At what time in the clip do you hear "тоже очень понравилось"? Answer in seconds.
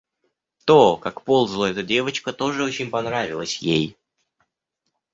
2.33-3.57